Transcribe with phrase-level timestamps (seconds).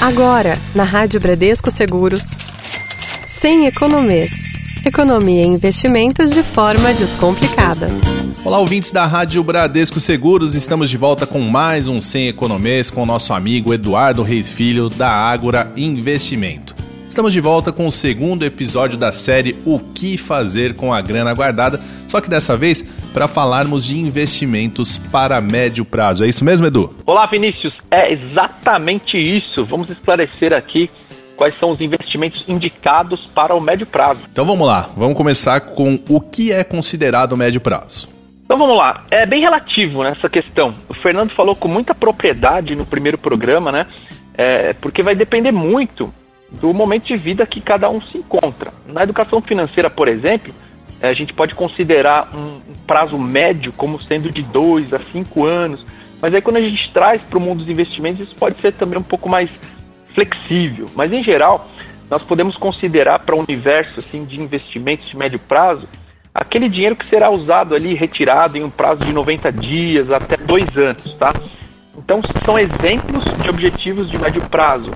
[0.00, 2.30] Agora, na Rádio Bradesco Seguros,
[3.26, 4.30] sem economês.
[4.86, 7.88] Economia e investimentos de forma descomplicada.
[8.44, 13.02] Olá, ouvintes da Rádio Bradesco Seguros, estamos de volta com mais um Sem Economês com
[13.02, 16.76] o nosso amigo Eduardo Reis Filho da Ágora Investimento.
[17.08, 21.34] Estamos de volta com o segundo episódio da série O que fazer com a grana
[21.34, 26.24] guardada, só que dessa vez para falarmos de investimentos para médio prazo.
[26.24, 26.94] É isso mesmo, Edu?
[27.04, 27.74] Olá, Vinícius.
[27.90, 29.64] É exatamente isso.
[29.64, 30.90] Vamos esclarecer aqui
[31.38, 34.20] quais são os investimentos indicados para o médio prazo.
[34.30, 38.08] Então vamos lá, vamos começar com o que é considerado médio prazo.
[38.44, 40.74] Então vamos lá, é bem relativo nessa questão.
[40.88, 43.86] O Fernando falou com muita propriedade no primeiro programa, né?
[44.34, 46.12] É, porque vai depender muito
[46.50, 48.72] do momento de vida que cada um se encontra.
[48.86, 50.52] Na educação financeira, por exemplo,
[51.02, 55.84] a gente pode considerar um, prazo médio como sendo de 2 a 5 anos,
[56.20, 58.98] mas aí quando a gente traz para o mundo dos investimentos, isso pode ser também
[58.98, 59.48] um pouco mais
[60.14, 60.88] flexível.
[60.96, 61.68] Mas em geral,
[62.10, 65.86] nós podemos considerar para o universo assim, de investimentos de médio prazo
[66.34, 70.76] aquele dinheiro que será usado ali, retirado em um prazo de 90 dias até 2
[70.76, 71.32] anos, tá?
[71.96, 74.90] Então são exemplos de objetivos de médio prazo.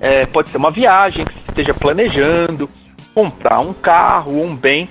[0.00, 2.70] É, pode ser uma viagem que você esteja planejando,
[3.14, 4.88] comprar um carro ou um bem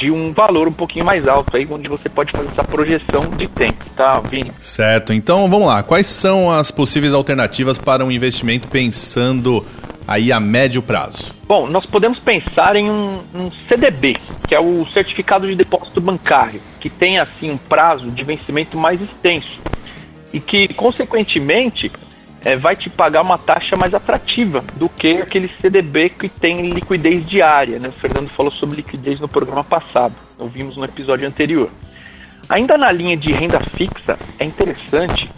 [0.00, 3.46] de um valor um pouquinho mais alto aí, onde você pode fazer essa projeção de
[3.46, 4.50] tempo, tá, Vini?
[4.58, 5.12] Certo.
[5.12, 5.82] Então vamos lá.
[5.82, 9.64] Quais são as possíveis alternativas para um investimento pensando
[10.08, 11.34] aí a médio prazo?
[11.46, 14.16] Bom, nós podemos pensar em um, um CDB,
[14.48, 18.98] que é o Certificado de Depósito Bancário, que tem assim um prazo de vencimento mais
[19.02, 19.60] extenso
[20.32, 21.92] e que, consequentemente,
[22.44, 27.26] é, vai te pagar uma taxa mais atrativa do que aquele CDB que tem liquidez
[27.26, 27.78] diária.
[27.78, 27.88] Né?
[27.88, 31.70] O Fernando falou sobre liquidez no programa passado, ouvimos no episódio anterior.
[32.48, 35.30] Ainda na linha de renda fixa, é interessante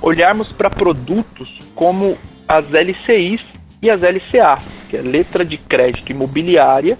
[0.00, 3.40] olharmos para produtos como as LCIs
[3.80, 6.98] e as LCAs, que é letra de crédito imobiliária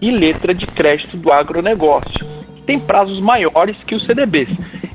[0.00, 2.26] e letra de crédito do agronegócio,
[2.66, 4.48] tem prazos maiores que os CDBs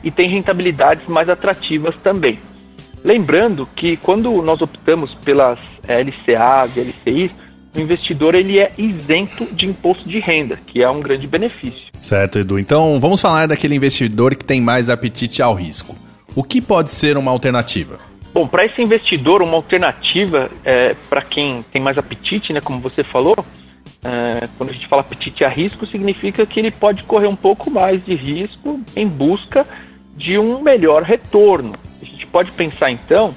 [0.03, 2.39] e tem rentabilidades mais atrativas também.
[3.07, 5.57] Lembrando que quando nós optamos pelas
[5.87, 7.31] LCAs e LCIs,
[7.73, 11.87] o investidor ele é isento de imposto de renda, que é um grande benefício.
[12.01, 12.59] Certo, Edu.
[12.59, 15.95] Então vamos falar daquele investidor que tem mais apetite ao risco.
[16.35, 17.97] O que pode ser uma alternativa?
[18.33, 23.05] Bom, para esse investidor, uma alternativa é, para quem tem mais apetite, né, como você
[23.05, 23.37] falou,
[24.03, 27.71] é, quando a gente fala apetite a risco, significa que ele pode correr um pouco
[27.71, 29.65] mais de risco em busca
[30.17, 31.86] de um melhor retorno
[32.37, 33.33] pode pensar então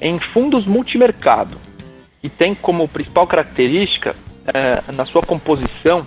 [0.00, 1.58] em fundos multimercado,
[2.22, 4.16] que tem como principal característica,
[4.46, 6.06] é, na sua composição,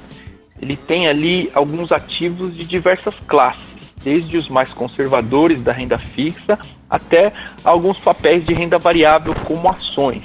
[0.60, 3.62] ele tem ali alguns ativos de diversas classes,
[4.04, 6.58] desde os mais conservadores da renda fixa
[6.90, 7.32] até
[7.64, 10.24] alguns papéis de renda variável como ações.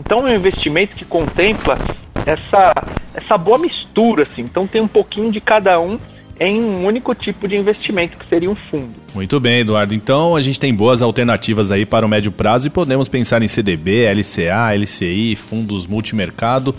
[0.00, 1.78] Então é um investimento que contempla
[2.26, 2.74] essa,
[3.14, 4.42] essa boa mistura, assim.
[4.42, 5.96] então tem um pouquinho de cada um
[6.42, 8.90] em um único tipo de investimento, que seria um fundo.
[9.14, 9.94] Muito bem, Eduardo.
[9.94, 13.48] Então a gente tem boas alternativas aí para o médio prazo e podemos pensar em
[13.48, 16.74] CDB, LCA, LCI, fundos multimercado.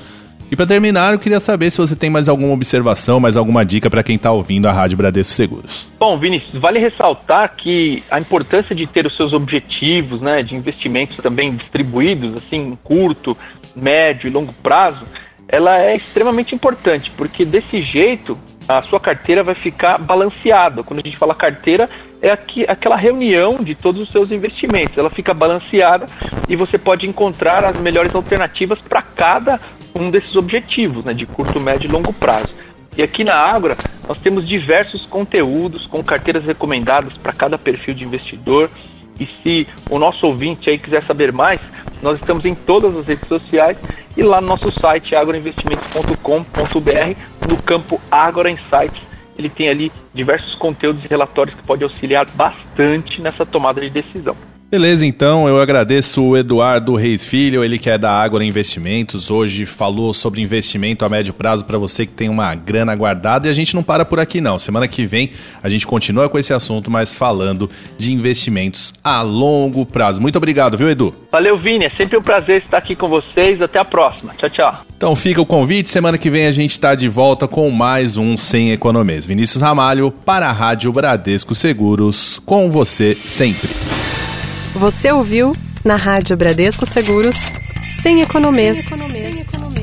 [0.52, 3.90] E para terminar, eu queria saber se você tem mais alguma observação, mais alguma dica
[3.90, 5.88] para quem está ouvindo a Rádio Bradesco Seguros.
[5.98, 11.18] Bom, Vinícius, vale ressaltar que a importância de ter os seus objetivos né, de investimentos
[11.18, 13.36] também distribuídos, assim, curto,
[13.76, 15.06] médio e longo prazo,
[15.48, 18.38] ela é extremamente importante, porque desse jeito
[18.68, 20.84] a sua carteira vai ficar balanceada.
[20.84, 21.90] Quando a gente fala carteira,
[22.22, 24.98] é aqui, aquela reunião de todos os seus investimentos.
[24.98, 26.06] Ela fica balanceada
[26.48, 29.60] e você pode encontrar as melhores alternativas para cada
[29.94, 32.50] um desses objetivos, né, de curto, médio e longo prazo.
[32.96, 38.04] E aqui na Ágora, nós temos diversos conteúdos com carteiras recomendadas para cada perfil de
[38.04, 38.70] investidor.
[39.20, 41.60] E se o nosso ouvinte aí quiser saber mais,
[42.02, 43.78] nós estamos em todas as redes sociais
[44.16, 47.18] e lá no nosso site agroinvestimentos.com.br,
[47.48, 49.02] no campo Agora Insights,
[49.38, 54.36] ele tem ali diversos conteúdos e relatórios que podem auxiliar bastante nessa tomada de decisão.
[54.74, 59.68] Beleza, então eu agradeço o Eduardo Reis Filho, ele que é da Ágora Investimentos, hoje
[59.68, 63.54] falou sobre investimento a médio prazo para você que tem uma grana guardada e a
[63.54, 64.58] gente não para por aqui não.
[64.58, 65.30] Semana que vem
[65.62, 67.70] a gente continua com esse assunto, mas falando
[68.00, 70.20] de investimentos a longo prazo.
[70.20, 71.14] Muito obrigado, viu, Edu?
[71.32, 73.62] Valeu, Vini, é sempre um prazer estar aqui com vocês.
[73.62, 74.34] Até a próxima.
[74.40, 74.86] Tchau, tchau.
[74.98, 78.36] Então fica o convite, semana que vem a gente está de volta com mais um
[78.36, 79.24] Sem Economês.
[79.24, 83.70] Vinícius Ramalho para a Rádio Bradesco Seguros, com você sempre.
[84.76, 85.54] Você ouviu
[85.84, 87.38] na Rádio Bradesco Seguros,
[88.02, 88.86] sem economês.
[88.86, 89.32] Sem economês.
[89.32, 89.83] Sem economês.